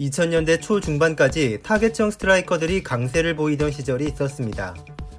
2000년대 0.00 0.60
초중반까지 0.60 1.60
타겟형 1.62 2.10
스트라이커들이 2.10 2.82
강세를 2.82 3.34
보이던 3.34 3.70
시절이 3.70 4.04
있었습니다. 4.08 4.74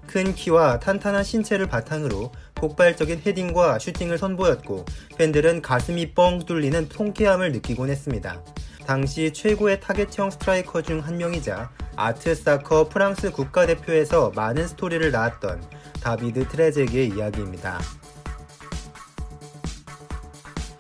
큰 0.06 0.34
키와 0.34 0.80
탄탄한 0.80 1.24
신체를 1.24 1.68
바탕으로 1.68 2.32
폭발적인 2.56 3.22
헤딩과 3.26 3.80
슈팅을 3.80 4.18
선보였고 4.18 4.86
팬들은 5.18 5.62
가슴이 5.62 6.14
뻥 6.14 6.40
뚫리는 6.46 6.90
통쾌함을 6.90 7.52
느끼곤 7.52 7.90
했습니다. 7.90 8.42
당시 8.86 9.34
최고의 9.34 9.82
타겟형 9.82 10.32
스트라이커 10.32 10.82
중 10.82 11.02
한 11.02 11.18
명이자 11.18 11.72
아트 11.96 12.36
사커 12.36 12.88
프랑스 12.90 13.32
국가대표에서 13.32 14.32
많은 14.36 14.68
스토리를 14.68 15.12
낳았던 15.12 15.62
다비드 16.02 16.48
트레제게의 16.48 17.10
이야기입니다. 17.10 17.80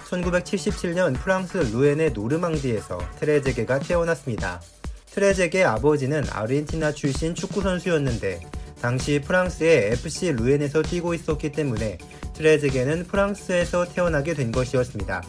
1977년 0.07 1.19
프랑스 1.19 1.57
루엔의 1.57 2.13
노르망디에서 2.13 2.97
트레제게가 3.19 3.79
태어났습니다. 3.79 4.61
트레제게 5.11 5.63
아버지는 5.63 6.23
아르헨티나 6.29 6.93
출신 6.93 7.35
축구선수였는데 7.35 8.39
당시 8.81 9.19
프랑스의 9.19 9.91
FC 9.93 10.33
루엔에서 10.33 10.83
뛰고 10.83 11.13
있었기 11.13 11.51
때문에 11.51 11.97
트레제게는 12.35 13.05
프랑스에서 13.05 13.85
태어나게 13.85 14.33
된 14.33 14.51
것이었습니다. 14.51 15.23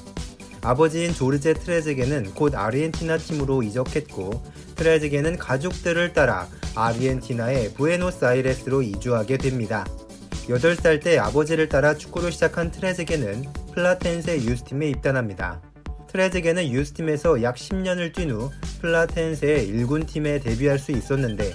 아버지인 0.63 1.15
조르제 1.15 1.55
트레제게는 1.55 2.35
곧 2.35 2.55
아르헨티나 2.55 3.17
팀으로 3.19 3.63
이적했고 3.63 4.43
트레제게는 4.77 5.39
가족들을 5.39 6.13
따라 6.13 6.47
아르헨티나의 6.75 7.75
부에노스아이레스로 7.75 8.83
이주하게 8.83 9.39
됩니다. 9.39 9.87
8살 10.49 11.03
때 11.03 11.19
아버지를 11.19 11.69
따라 11.69 11.95
축구를 11.95 12.33
시작한 12.33 12.71
트레제게는 12.71 13.45
플라텐세 13.79 14.39
유스팀에 14.39 14.89
입단합니다. 14.89 15.63
트레제게는 16.09 16.69
유스팀에서 16.73 17.45
약 17.45 17.55
10년을 17.55 18.13
뛴 18.13 18.33
후 18.33 18.51
플라텐세의 18.81 19.69
1군 19.69 20.05
팀에 20.05 20.41
데뷔할 20.41 20.81
수 20.81 20.91
있었는데 20.91 21.55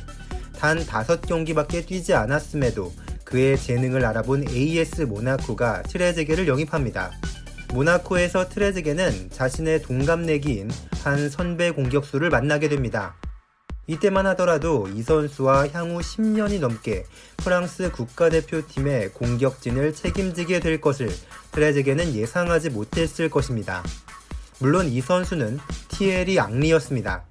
단 0.57 0.79
5경기밖에 0.79 1.85
뛰지 1.85 2.13
않았음에도 2.13 2.93
그의 3.25 3.57
재능을 3.57 4.05
알아본 4.05 4.47
AS 4.47 5.01
모나코가 5.01 5.81
트레제게를 5.83 6.47
영입합니다. 6.47 7.11
모나코에서 7.73 8.47
트레제게는 8.47 9.29
자신의 9.29 9.81
동갑내기인 9.81 10.71
한 11.03 11.29
선배 11.29 11.71
공격수를 11.71 12.29
만나게 12.29 12.69
됩니다. 12.69 13.17
이때만 13.87 14.25
하더라도 14.27 14.87
이 14.87 15.01
선수와 15.01 15.67
향후 15.73 15.99
10년이 15.99 16.61
넘게 16.61 17.03
프랑스 17.35 17.91
국가대표팀의 17.91 19.09
공격진을 19.09 19.93
책임지게 19.93 20.61
될 20.61 20.79
것을 20.79 21.09
트레제게는 21.53 22.13
예상하지 22.13 22.71
못했을 22.71 23.29
것입니다. 23.29 23.83
물론 24.59 24.87
이 24.87 25.01
선수는 25.01 25.59
티에리 25.89 26.39
앙리였습니다. 26.39 27.23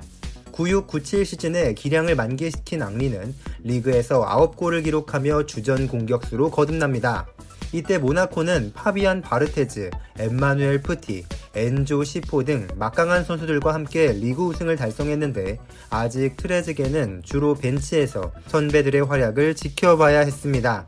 96-97 0.53 1.25
시즌에 1.25 1.75
기량을 1.75 2.15
만개시킨 2.15 2.83
앙리는 2.83 3.35
리그에서 3.65 4.25
9골을 4.27 4.85
기록하며 4.85 5.47
주전 5.47 5.89
공격수로 5.89 6.51
거듭납니다. 6.51 7.27
이때 7.73 7.97
모나코는 7.97 8.73
파비안 8.75 9.23
바르테즈, 9.23 9.91
엠마누엘 10.19 10.83
프티, 10.83 11.25
엔조 11.55 12.05
시포 12.05 12.45
등 12.45 12.69
막강한 12.77 13.25
선수들과 13.25 13.73
함께 13.73 14.13
리그 14.13 14.43
우승을 14.43 14.77
달성했는데 14.77 15.59
아직 15.89 16.37
트레즈게는 16.37 17.23
주로 17.25 17.55
벤치에서 17.55 18.31
선배들의 18.49 19.07
활약을 19.07 19.55
지켜봐야 19.55 20.21
했습니다. 20.21 20.87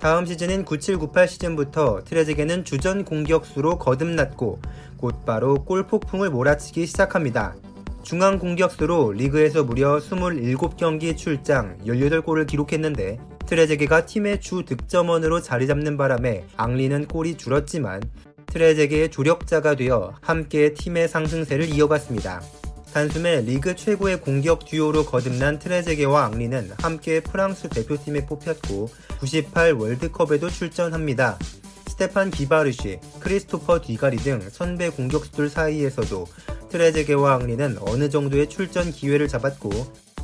다음 0.00 0.26
시즌인 0.26 0.64
97-98 0.64 1.26
시즌부터 1.26 2.04
트레즈게는 2.04 2.64
주전 2.64 3.04
공격수로 3.04 3.78
거듭났고 3.78 4.60
곧바로 4.96 5.64
골폭풍을 5.64 6.30
몰아치기 6.30 6.86
시작합니다. 6.86 7.56
중앙 8.02 8.38
공격수로 8.38 9.12
리그에서 9.12 9.64
무려 9.64 9.98
27경기 9.98 11.16
출장 11.16 11.76
18골을 11.84 12.46
기록했는데 12.46 13.18
트레제게가 13.46 14.06
팀의 14.06 14.40
주 14.40 14.62
득점원으로 14.64 15.40
자리 15.42 15.66
잡는 15.66 15.96
바람에 15.96 16.44
앙리는 16.56 17.06
골이 17.06 17.36
줄었지만 17.36 18.00
트레제게의 18.46 19.10
조력자가 19.10 19.74
되어 19.74 20.14
함께 20.20 20.74
팀의 20.74 21.08
상승세를 21.08 21.68
이어갔습니다. 21.74 22.40
단숨에 22.98 23.42
리그 23.42 23.76
최고의 23.76 24.20
공격 24.20 24.64
듀오로 24.64 25.04
거듭난 25.04 25.60
트레제게와 25.60 26.24
앙리는 26.24 26.72
함께 26.78 27.20
프랑스 27.20 27.68
대표팀에 27.68 28.26
뽑혔고 28.26 28.90
98 29.20 29.74
월드컵에도 29.74 30.50
출전합니다. 30.50 31.38
스테판 31.86 32.32
기바르시, 32.32 32.98
크리스토프 33.20 33.82
뒤가리 33.82 34.16
등 34.16 34.40
선배 34.50 34.90
공격수들 34.90 35.48
사이에서도 35.48 36.26
트레제게와 36.70 37.34
앙리는 37.34 37.76
어느 37.82 38.10
정도의 38.10 38.48
출전 38.48 38.90
기회를 38.90 39.28
잡았고 39.28 39.70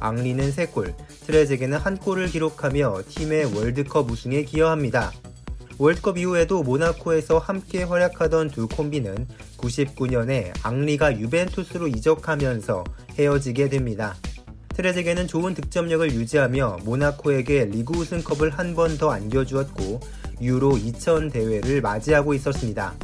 앙리는 0.00 0.50
3골, 0.50 0.96
트레제게는 1.28 1.78
1골을 1.78 2.32
기록하며 2.32 3.02
팀의 3.08 3.54
월드컵 3.54 4.10
우승에 4.10 4.42
기여합니다. 4.42 5.12
월드컵 5.78 6.18
이후에도 6.18 6.62
모나코에서 6.62 7.38
함께 7.38 7.82
활약하던 7.82 8.50
두 8.50 8.68
콤비는 8.68 9.26
99년에 9.58 10.52
앙리가 10.62 11.18
유벤투스로 11.18 11.88
이적하면서 11.88 12.84
헤어지게 13.18 13.68
됩니다. 13.70 14.14
트레제게는 14.76 15.26
좋은 15.26 15.54
득점력을 15.54 16.12
유지하며 16.12 16.78
모나코에게 16.84 17.66
리그 17.66 17.96
우승컵을 17.98 18.50
한 18.50 18.74
번 18.74 18.98
더 18.98 19.10
안겨주었고 19.10 20.00
유로 20.40 20.76
2000 20.76 21.30
대회를 21.30 21.80
맞이하고 21.80 22.34
있었습니다. 22.34 22.94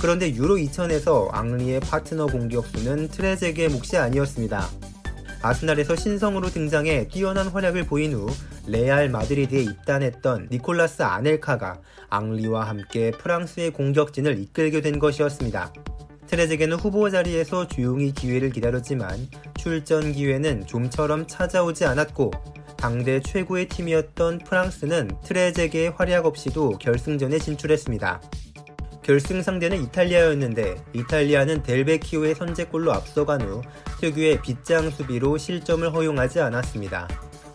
그런데 0.00 0.34
유로 0.34 0.56
2000에서 0.56 1.28
앙리의 1.32 1.80
파트너 1.80 2.26
공격수는 2.26 3.08
트레제게 3.08 3.68
몫이 3.68 3.96
아니었습니다. 3.96 4.68
아스날에서 5.44 5.94
신성으로 5.94 6.48
등장해 6.48 7.08
뛰어난 7.08 7.48
활약을 7.48 7.84
보인 7.84 8.14
후 8.14 8.26
레알 8.66 9.10
마드리드에 9.10 9.60
입단했던 9.60 10.48
니콜라스 10.50 11.02
아넬카가 11.02 11.80
앙리와 12.08 12.66
함께 12.66 13.10
프랑스의 13.10 13.72
공격진을 13.72 14.38
이끌게 14.38 14.80
된 14.80 14.98
것이었습니다. 14.98 15.70
트레제게는 16.28 16.78
후보 16.78 17.10
자리에서 17.10 17.68
조용히 17.68 18.12
기회를 18.12 18.52
기다렸지만 18.52 19.28
출전 19.58 20.12
기회는 20.12 20.66
좀처럼 20.66 21.26
찾아오지 21.26 21.84
않았고 21.84 22.30
당대 22.78 23.20
최고의 23.20 23.68
팀이었던 23.68 24.38
프랑스는 24.38 25.10
트레제게의 25.24 25.90
활약 25.90 26.24
없이도 26.24 26.78
결승전에 26.78 27.38
진출했습니다. 27.38 28.22
결승 29.04 29.42
상대는 29.42 29.82
이탈리아였는데 29.82 30.82
이탈리아는 30.94 31.62
델베키오의 31.62 32.34
선제골로 32.34 32.90
앞서간 32.90 33.42
후 33.42 33.60
특유의 34.00 34.40
빗장 34.40 34.90
수비로 34.90 35.36
실점을 35.36 35.92
허용하지 35.92 36.40
않았습니다. 36.40 37.06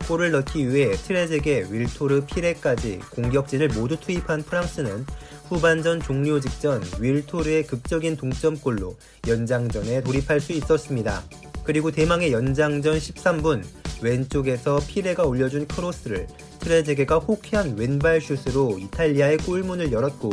골을 0.07 0.31
넣기 0.31 0.69
위해 0.69 0.91
트레제게, 0.91 1.67
윌토르, 1.69 2.25
피레까지 2.25 2.99
공격진을 3.11 3.69
모두 3.69 3.99
투입한 3.99 4.43
프랑스는 4.43 5.05
후반전 5.47 6.01
종료 6.01 6.39
직전 6.39 6.83
윌토르의 6.99 7.65
극적인 7.65 8.17
동점골로 8.17 8.95
연장전에 9.27 10.01
돌입할 10.01 10.39
수 10.39 10.53
있었습니다. 10.53 11.23
그리고 11.63 11.89
대망의 11.89 12.31
연장전 12.31 12.97
13분 12.97 13.63
왼쪽에서 14.01 14.79
피레가 14.88 15.23
올려준 15.23 15.67
크로스를 15.67 16.27
트레제게가 16.59 17.17
호쾌한 17.17 17.75
왼발 17.77 18.21
슛으로 18.21 18.77
이탈리아의 18.77 19.38
골문을 19.38 19.91
열었고 19.91 20.29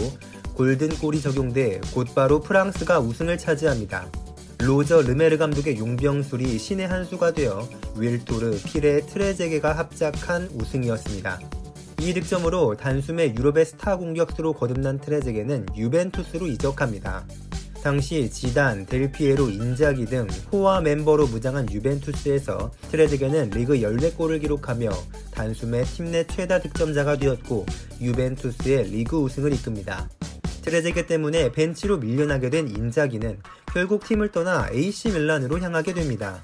골든골이 0.56 1.20
적용돼 1.20 1.80
곧바로 1.92 2.40
프랑스가 2.40 2.98
우승을 3.00 3.36
차지합니다. 3.36 4.06
로저 4.58 5.02
르메르 5.02 5.36
감독의 5.36 5.78
용병술이 5.78 6.58
신의 6.58 6.88
한 6.88 7.04
수가 7.04 7.32
되어 7.32 7.68
윌토르, 7.94 8.58
피레, 8.64 9.02
트레제게가 9.02 9.76
합작한 9.76 10.48
우승이었습니다. 10.54 11.40
이 12.00 12.14
득점으로 12.14 12.76
단숨에 12.76 13.34
유럽의 13.34 13.66
스타 13.66 13.96
공격수로 13.96 14.54
거듭난 14.54 14.98
트레제게는 15.00 15.66
유벤투스로 15.76 16.46
이적합니다. 16.46 17.26
당시 17.82 18.28
지단, 18.30 18.86
델피에로, 18.86 19.48
인자기 19.50 20.06
등 20.06 20.26
호화 20.50 20.80
멤버로 20.80 21.26
무장한 21.26 21.70
유벤투스에서 21.70 22.72
트레제게는 22.90 23.50
리그 23.50 23.74
14골을 23.74 24.40
기록하며 24.40 24.90
단숨에 25.32 25.84
팀 25.84 26.10
내 26.10 26.26
최다 26.26 26.60
득점자가 26.60 27.16
되었고 27.18 27.66
유벤투스의 28.00 28.84
리그 28.90 29.18
우승을 29.18 29.52
이끕니다. 29.52 30.08
트레제게 30.66 31.06
때문에 31.06 31.52
벤치로 31.52 31.98
밀려나게 31.98 32.50
된 32.50 32.66
인자기는 32.66 33.38
결국 33.72 34.04
팀을 34.04 34.32
떠나 34.32 34.68
AC 34.72 35.10
밀란으로 35.10 35.60
향하게 35.60 35.94
됩니다. 35.94 36.42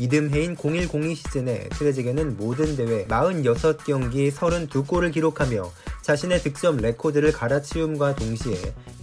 이듬해인 0.00 0.56
0102 0.56 1.14
시즌에 1.14 1.68
트레제게는 1.68 2.36
모든 2.36 2.74
대회 2.74 3.06
46경기 3.06 4.32
32골을 4.32 5.12
기록하며 5.12 5.70
자신의 6.02 6.40
득점 6.40 6.78
레코드를 6.78 7.30
갈아치움과 7.30 8.16
동시에 8.16 8.56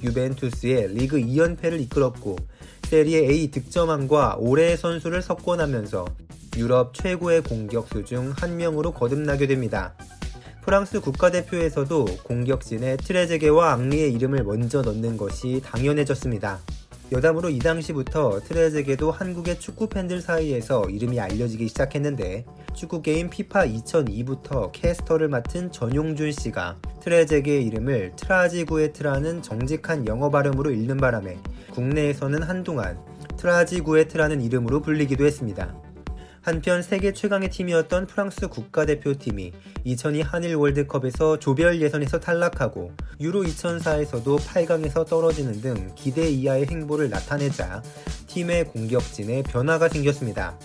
유벤투스의 0.04 0.94
리그 0.94 1.18
2연패를 1.18 1.80
이끌었고 1.80 2.36
세리에 2.84 3.30
A 3.30 3.52
득점왕과 3.52 4.38
올해의 4.40 4.76
선수를 4.76 5.22
석권하면서 5.22 6.06
유럽 6.58 6.94
최고의 6.96 7.44
공격수 7.44 8.04
중 8.04 8.34
한 8.36 8.58
명으로 8.58 8.92
거듭나게 8.92 9.48
됩니다. 9.48 9.96
프랑스 10.62 11.00
국가대표에서도 11.00 12.06
공격진에 12.24 12.98
트레제게와 12.98 13.74
앙리의 13.74 14.14
이름을 14.14 14.44
먼저 14.44 14.82
넣는 14.82 15.18
것이 15.18 15.62
당연해졌습니다. 15.64 16.60
여담으로 17.12 17.50
이 17.50 17.58
당시부터 17.58 18.40
트레제게도 18.42 19.10
한국의 19.10 19.60
축구 19.60 19.90
팬들 19.90 20.22
사이에서 20.22 20.84
이름이 20.90 21.20
알려지기 21.20 21.68
시작했는데 21.70 22.46
축구 22.76 23.02
게임 23.02 23.32
피파 23.32 23.66
2002부터 23.66 24.72
캐스터를 24.72 25.28
맡은 25.28 25.72
전용준 25.72 26.32
씨가 26.32 26.78
트레제게의 27.02 27.66
이름을 27.66 28.14
트라지구에트라는 28.16 29.42
정직한 29.42 30.06
영어 30.06 30.30
발음으로 30.30 30.70
읽는 30.72 30.98
바람에 30.98 31.40
국내에서는 31.72 32.44
한동안 32.44 33.00
트라지구에트라는 33.38 34.42
이름으로 34.42 34.82
불리기도 34.82 35.26
했습니다. 35.26 35.74
한편 36.42 36.82
세계 36.82 37.14
최강의 37.14 37.50
팀이었던 37.50 38.08
프랑스 38.08 38.48
국가대표팀이 38.48 39.52
2002 39.84 40.22
한일 40.22 40.56
월드컵에서 40.56 41.40
조별 41.40 41.82
예선에서 41.82 42.20
탈락하고 42.20 42.92
유로 43.20 43.44
2004에서도 43.44 44.40
8강에서 44.40 45.08
떨어지는 45.08 45.62
등 45.62 45.92
기대 45.96 46.30
이하의 46.30 46.68
행보를 46.68 47.10
나타내자 47.10 47.82
팀의 48.28 48.66
공격진에 48.66 49.44
변화가 49.44 49.90
생겼습니다. 49.90 50.58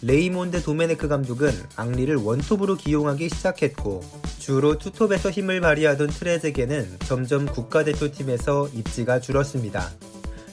레이몬드 0.00 0.62
도메네크 0.62 1.08
감독은 1.08 1.50
앙리를 1.74 2.14
원톱으로 2.14 2.76
기용하기 2.76 3.28
시작했고 3.30 4.00
주로 4.38 4.78
투톱에서 4.78 5.30
힘을 5.30 5.60
발휘하던 5.60 6.08
트레제게는 6.08 6.98
점점 7.04 7.46
국가대표팀에서 7.46 8.68
입지가 8.68 9.18
줄었습니다. 9.18 9.90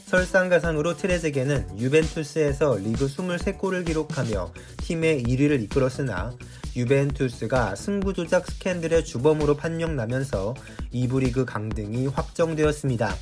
설상가상으로 0.05 0.95
트레제게는 0.97 1.79
유벤투스에서 1.79 2.77
리그 2.77 3.07
23골을 3.07 3.85
기록하며 3.85 4.53
팀의 4.77 5.23
1위를 5.23 5.61
이끌었으나 5.63 6.31
유벤투스가 6.75 7.75
승부조작 7.75 8.45
스캔들의 8.45 9.03
주범으로 9.03 9.55
판명나면서 9.55 10.53
2부 10.93 11.21
리그 11.21 11.43
강등이 11.43 12.07
확정되었습니다. 12.07 13.15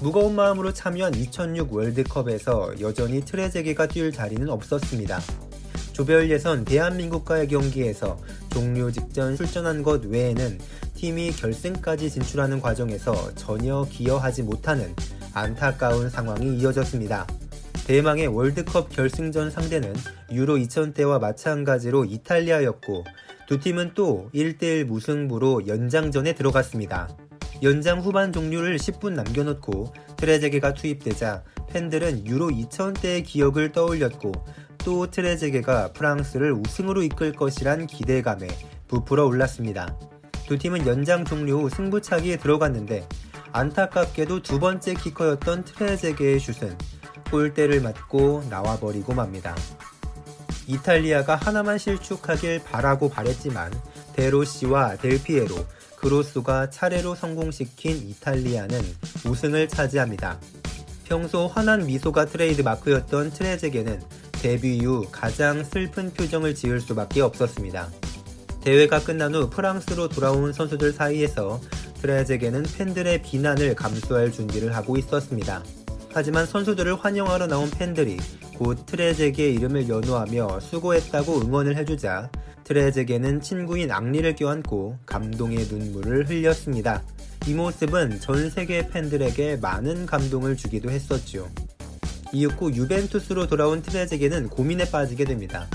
무거운 0.00 0.34
마음으로 0.34 0.72
참여한 0.72 1.14
2006 1.14 1.72
월드컵에서 1.72 2.80
여전히 2.80 3.20
트레제게가 3.20 3.86
뛸 3.88 4.10
자리는 4.10 4.48
없었습니다. 4.48 5.20
조별 5.92 6.30
예선 6.30 6.64
대한민국과의 6.64 7.48
경기에서 7.48 8.18
종료 8.50 8.90
직전 8.90 9.36
출전한 9.36 9.82
것 9.82 10.04
외에는 10.06 10.58
팀이 10.94 11.32
결승까지 11.32 12.10
진출하는 12.10 12.60
과정에서 12.60 13.34
전혀 13.34 13.86
기여하지 13.90 14.42
못하는 14.42 14.94
안타까운 15.34 16.08
상황이 16.08 16.56
이어졌습니다. 16.56 17.26
대망의 17.86 18.28
월드컵 18.28 18.88
결승전 18.88 19.50
상대는 19.50 19.92
유로 20.32 20.56
2000때와 20.56 21.20
마찬가지로 21.20 22.06
이탈리아였고 22.06 23.04
두 23.46 23.60
팀은 23.60 23.92
또 23.94 24.30
1대1 24.34 24.84
무승부로 24.84 25.66
연장전에 25.66 26.34
들어갔습니다. 26.34 27.08
연장 27.62 28.00
후반 28.00 28.32
종료를 28.32 28.76
10분 28.78 29.12
남겨놓고 29.12 29.92
트레제게가 30.16 30.74
투입되자 30.74 31.44
팬들은 31.70 32.26
유로 32.26 32.48
2000때의 32.48 33.24
기억을 33.24 33.72
떠올렸고 33.72 34.32
또 34.78 35.10
트레제게가 35.10 35.92
프랑스를 35.92 36.52
우승으로 36.52 37.02
이끌 37.02 37.32
것이란 37.32 37.86
기대감에 37.86 38.48
부풀어 38.88 39.26
올랐습니다. 39.26 39.98
두 40.46 40.58
팀은 40.58 40.86
연장 40.86 41.24
종료 41.24 41.60
후 41.60 41.70
승부차기에 41.70 42.36
들어갔는데 42.36 43.06
안타깝게도 43.54 44.42
두 44.42 44.58
번째 44.58 44.94
키커였던 44.94 45.64
트레제게의 45.64 46.40
슛은 46.40 46.76
골대를 47.30 47.80
맞고 47.82 48.42
나와버리고 48.50 49.14
맙니다. 49.14 49.54
이탈리아가 50.66 51.36
하나만 51.36 51.78
실축하길 51.78 52.64
바라고 52.64 53.08
바랬지만 53.08 53.72
데로시와 54.14 54.96
델피에로, 54.96 55.54
그로스가 55.96 56.70
차례로 56.70 57.14
성공시킨 57.14 58.08
이탈리아는 58.08 58.80
우승을 59.24 59.68
차지합니다. 59.68 60.40
평소 61.04 61.46
환한 61.46 61.86
미소가 61.86 62.24
트레이드 62.24 62.62
마크였던 62.62 63.30
트레제게는 63.30 64.02
데뷔 64.32 64.78
이후 64.78 65.06
가장 65.12 65.62
슬픈 65.62 66.12
표정을 66.12 66.56
지을 66.56 66.80
수밖에 66.80 67.20
없었습니다. 67.20 67.88
대회가 68.62 68.98
끝난 68.98 69.32
후 69.32 69.48
프랑스로 69.48 70.08
돌아온 70.08 70.52
선수들 70.52 70.92
사이에서 70.92 71.60
트레제게는 72.04 72.64
팬들의 72.64 73.22
비난을 73.22 73.74
감수할 73.74 74.30
준비를 74.30 74.76
하고 74.76 74.98
있었습니다. 74.98 75.64
하지만 76.12 76.44
선수들을 76.44 76.96
환영하러 76.96 77.46
나온 77.46 77.70
팬들이 77.70 78.18
곧 78.58 78.84
트레제게의 78.84 79.54
이름을 79.54 79.88
연호하며 79.88 80.60
수고했다고 80.60 81.40
응원을 81.40 81.78
해주자 81.78 82.30
트레제게는 82.64 83.40
친구인 83.40 83.90
앙리를 83.90 84.36
껴안고 84.36 84.98
감동의 85.06 85.66
눈물을 85.66 86.28
흘렸습니다. 86.28 87.02
이 87.46 87.54
모습은 87.54 88.20
전 88.20 88.50
세계 88.50 88.86
팬들에게 88.86 89.56
많은 89.56 90.04
감동을 90.04 90.58
주기도 90.58 90.90
했었죠. 90.90 91.48
이윽고 92.34 92.74
유벤투스로 92.74 93.46
돌아온 93.46 93.80
트레제게는 93.80 94.50
고민에 94.50 94.90
빠지게 94.90 95.24
됩니다. 95.24 95.66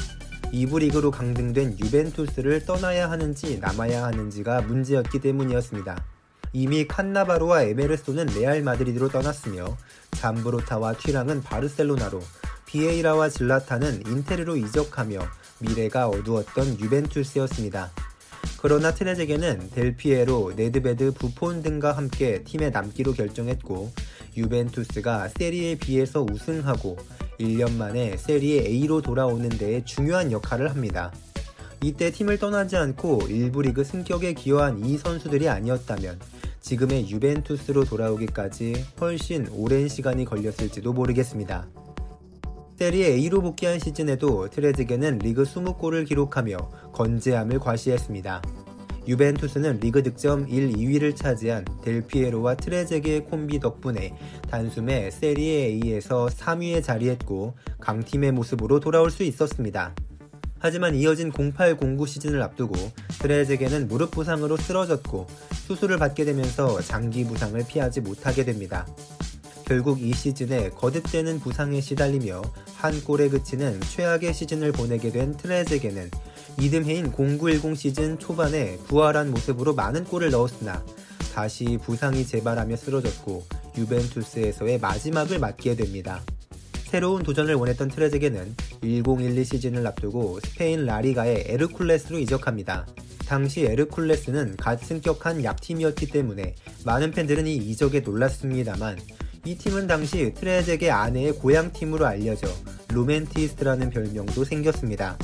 2부 0.53 0.77
리그로 0.79 1.09
강등된 1.09 1.79
유벤투스를 1.79 2.65
떠나야 2.65 3.09
하는지 3.09 3.57
남아야 3.57 4.03
하는지가 4.03 4.61
문제였기 4.61 5.21
때문이었습니다. 5.21 6.18
이미 6.53 6.87
칸나바로와 6.87 7.63
에메르송은 7.63 8.27
레알 8.35 8.63
마드리드로 8.63 9.09
떠났으며 9.09 9.77
잠브로타와 10.11 10.93
튀랑은 10.93 11.43
바르셀로나로 11.43 12.21
비에이라와 12.65 13.29
즐라탄은 13.29 14.03
인테르로 14.07 14.55
이적하며 14.57 15.19
미래가 15.59 16.07
어두웠던 16.07 16.79
유벤투스였습니다. 16.79 17.91
그러나 18.61 18.93
트레제게는 18.93 19.69
델피에로, 19.71 20.53
네드베드, 20.55 21.13
부폰 21.13 21.61
등과 21.61 21.93
함께 21.93 22.43
팀에 22.43 22.69
남기로 22.69 23.13
결정했고 23.13 23.91
유벤투스가 24.35 25.29
세리에 25.29 25.75
B에서 25.75 26.25
우승하고 26.29 26.97
1년 27.39 27.73
만에 27.75 28.17
세리에 28.17 28.65
A로 28.65 29.01
돌아오는 29.01 29.47
데에 29.49 29.83
중요한 29.85 30.31
역할을 30.31 30.69
합니다. 30.69 31.11
이때 31.81 32.11
팀을 32.11 32.37
떠나지 32.37 32.75
않고 32.75 33.27
일부 33.29 33.61
리그 33.61 33.83
승격에 33.83 34.33
기여한 34.33 34.85
이 34.85 34.97
선수들이 34.97 35.47
아니었다면 35.47 36.19
지금의 36.59 37.09
유벤투스로 37.09 37.85
돌아오기까지 37.85 38.85
훨씬 38.99 39.47
오랜 39.53 39.87
시간이 39.87 40.25
걸렸을지도 40.25 40.91
모르겠습니다. 40.91 41.69
세리에 42.77 43.07
A로 43.07 43.41
복귀한 43.41 43.79
시즌에도 43.79 44.49
트레즈게는 44.49 45.19
리그 45.19 45.43
20골을 45.43 46.07
기록하며 46.07 46.57
건재함을 46.93 47.59
과시했습니다. 47.59 48.41
유벤투스는 49.07 49.79
리그 49.79 50.03
득점 50.03 50.47
1, 50.47 50.73
2위를 50.73 51.15
차지한 51.15 51.65
델피에로와 51.81 52.55
트레제게의 52.55 53.25
콤비 53.25 53.59
덕분에 53.59 54.13
단숨에 54.49 55.11
세리에 55.11 55.65
A에서 55.65 56.27
3위에 56.27 56.83
자리했고 56.83 57.55
강팀의 57.79 58.33
모습으로 58.33 58.79
돌아올 58.79 59.11
수 59.11 59.23
있었습니다. 59.23 59.95
하지만 60.59 60.95
이어진 60.95 61.31
0809 61.31 62.05
시즌을 62.05 62.41
앞두고 62.41 62.75
트레제게는 63.19 63.87
무릎 63.87 64.11
부상으로 64.11 64.57
쓰러졌고 64.57 65.27
수술을 65.67 65.97
받게 65.97 66.25
되면서 66.25 66.81
장기 66.81 67.23
부상을 67.23 67.61
피하지 67.67 68.01
못하게 68.01 68.43
됩니다. 68.43 68.85
결국 69.65 70.01
이 70.01 70.13
시즌에 70.13 70.69
거듭되는 70.71 71.39
부상에 71.39 71.79
시달리며 71.79 72.41
한 72.75 73.03
골에 73.03 73.29
그치는 73.29 73.79
최악의 73.81 74.33
시즌을 74.33 74.71
보내게 74.71 75.11
된 75.11 75.37
트레제게는 75.37 76.09
이듬해인 76.59 77.11
0910 77.11 77.77
시즌 77.77 78.17
초반에 78.17 78.77
부활한 78.87 79.29
모습으로 79.31 79.75
많은 79.75 80.05
골을 80.05 80.31
넣었으나 80.31 80.83
다시 81.33 81.77
부상이 81.83 82.25
재발하며 82.25 82.75
쓰러졌고 82.75 83.45
유벤투스에서의 83.77 84.79
마지막을 84.79 85.39
맞게 85.39 85.75
됩니다. 85.75 86.21
새로운 86.89 87.21
도전을 87.21 87.53
원했던 87.53 87.87
트레제게는 87.89 88.55
1012 88.81 89.45
시즌을 89.45 89.85
앞두고 89.85 90.39
스페인 90.43 90.87
라리가의 90.87 91.43
에르쿨레스로 91.47 92.17
이적합니다. 92.17 92.87
당시 93.27 93.61
에르쿨레스는 93.61 94.57
갓 94.57 94.83
승격한 94.83 95.43
약팀이었기 95.43 96.07
때문에 96.07 96.55
많은 96.85 97.11
팬들은 97.11 97.45
이 97.45 97.57
이적에 97.57 97.99
놀랐습니다만 97.99 98.97
이 99.45 99.55
팀은 99.55 99.85
당시 99.85 100.33
트레제게 100.33 100.89
아내의 100.89 101.33
고향팀으로 101.33 102.07
알려져 102.07 102.47
로맨티스트라는 102.91 103.91
별명도 103.91 104.43
생겼습니다. 104.43 105.15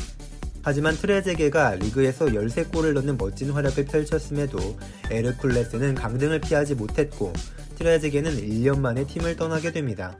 하지만 0.61 0.95
트레제게가 0.95 1.75
리그에서 1.75 2.27
13골을 2.27 2.93
넣는 2.93 3.17
멋진 3.17 3.49
활약을 3.49 3.85
펼쳤음에도 3.85 4.77
에르쿨레스는 5.09 5.95
강등을 5.95 6.41
피하지 6.41 6.75
못했고 6.75 7.33
트레제게는 7.79 8.37
1년 8.37 8.79
만에 8.79 9.07
팀을 9.07 9.35
떠나게 9.35 9.71
됩니다. 9.71 10.15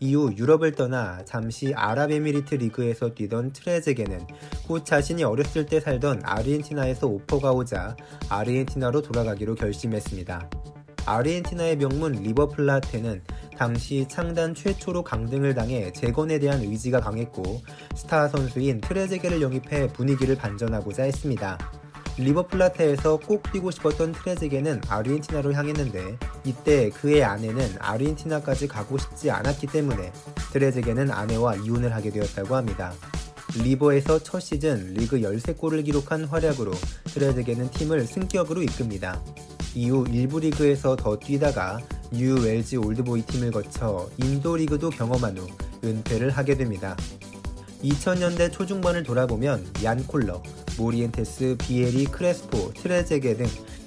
이후 0.00 0.32
유럽을 0.36 0.72
떠나 0.72 1.24
잠시 1.24 1.74
아랍에미리트 1.74 2.54
리그에서 2.56 3.14
뛰던 3.14 3.52
트레제게는 3.52 4.26
곧 4.66 4.84
자신이 4.84 5.24
어렸을 5.24 5.66
때 5.66 5.80
살던 5.80 6.22
아르헨티나에서 6.24 7.06
오퍼가 7.06 7.52
오자 7.52 7.96
아르헨티나로 8.28 9.02
돌아가기로 9.02 9.56
결심했습니다. 9.56 10.48
아르헨티나의 11.04 11.76
명문 11.76 12.12
리버플라테는 12.12 13.22
당시 13.56 14.06
창단 14.08 14.54
최초로 14.54 15.02
강등을 15.02 15.54
당해 15.54 15.92
재건에 15.92 16.38
대한 16.38 16.60
의지가 16.60 17.00
강했고 17.00 17.62
스타 17.96 18.28
선수인 18.28 18.80
트레제게를 18.82 19.40
영입해 19.40 19.88
분위기를 19.88 20.36
반전하고자 20.36 21.04
했습니다. 21.04 21.58
리버플라테에서 22.18 23.18
꼭 23.18 23.50
뛰고 23.52 23.70
싶었던 23.70 24.12
트레제게는 24.12 24.82
아르헨티나로 24.88 25.52
향했는데 25.52 26.18
이때 26.44 26.90
그의 26.90 27.22
아내는 27.24 27.76
아르헨티나까지 27.78 28.68
가고 28.68 28.98
싶지 28.98 29.30
않았기 29.30 29.68
때문에 29.68 30.12
트레제게는 30.52 31.10
아내와 31.10 31.56
이혼을 31.56 31.94
하게 31.94 32.10
되었다고 32.10 32.56
합니다. 32.56 32.92
리버에서 33.56 34.18
첫 34.22 34.40
시즌 34.40 34.94
리그 34.94 35.20
13골을 35.20 35.84
기록한 35.84 36.24
활약으로 36.24 36.72
트레제게는 37.04 37.70
팀을 37.70 38.04
승격으로 38.06 38.62
이끕니다. 38.62 39.20
이후 39.74 40.06
1부 40.10 40.40
리그에서 40.40 40.96
더 40.96 41.16
뛰다가 41.18 41.78
뉴 42.10 42.34
웰즈 42.34 42.76
올드보이 42.76 43.22
팀을 43.22 43.52
거쳐 43.52 44.08
인도 44.18 44.56
리그도 44.56 44.90
경험한 44.90 45.38
후 45.38 45.46
은퇴를 45.84 46.30
하게 46.30 46.56
됩니다. 46.56 46.96
2000년대 47.82 48.52
초중반을 48.52 49.02
돌아보면 49.02 49.64
얀 49.84 50.04
콜러, 50.06 50.42
모리엔테스, 50.76 51.56
비에리, 51.58 52.06
크레스포, 52.06 52.72
트레제게 52.74 53.36
등 53.36 53.46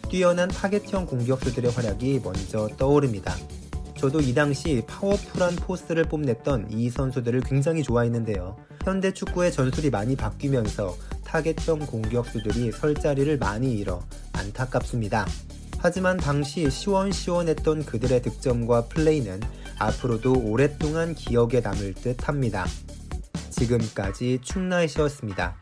뛰어난 0.10 0.50
타겟형 0.50 1.06
공격수들의 1.06 1.72
활약이 1.72 2.22
먼저 2.24 2.68
떠오릅니다. 2.78 3.36
저도 3.98 4.20
이 4.20 4.34
당시 4.34 4.82
파워풀한 4.88 5.58
포스를 5.58 6.06
뽐냈던 6.06 6.72
이 6.72 6.90
선수들을 6.90 7.42
굉장히 7.42 7.84
좋아했는데요. 7.84 8.58
현대 8.84 9.14
축구의 9.14 9.52
전술이 9.52 9.90
많이 9.90 10.16
바뀌면서 10.16 10.96
타겟형 11.24 11.86
공격수들이 11.86 12.72
설 12.72 12.96
자리를 12.96 13.38
많이 13.38 13.74
잃어 13.74 14.04
안타깝습니다. 14.34 15.28
하지만 15.78 16.18
당시 16.18 16.70
시원시원했던 16.70 17.86
그들의 17.86 18.22
득점과 18.22 18.86
플레이는 18.86 19.40
앞으로도 19.80 20.34
오랫동안 20.46 21.16
기억에 21.16 21.60
남을 21.60 21.94
듯 21.96 22.28
합니다. 22.28 22.66
지금까지 23.62 24.40
충나이시였습니다. 24.42 25.56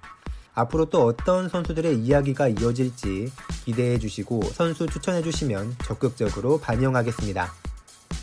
앞으로 0.53 0.85
또 0.85 1.05
어떤 1.05 1.49
선수들의 1.49 1.99
이야기가 1.99 2.47
이어질지 2.47 3.31
기대해 3.65 3.99
주시고 3.99 4.41
선수 4.53 4.87
추천해 4.87 5.21
주시면 5.21 5.75
적극적으로 5.83 6.59
반영하겠습니다. 6.59 7.51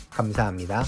감사합니다. 0.09 0.83